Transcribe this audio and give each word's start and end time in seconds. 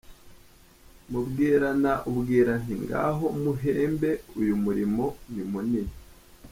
Mubwirana 1.11 1.91
ubwira 2.09 2.51
nti 2.61 2.73
ngaho 2.83 3.25
muhembe 3.41 4.09
Uyu 4.39 4.55
murimo 4.63 5.05
ni 5.33 5.43
munini. 5.51 5.93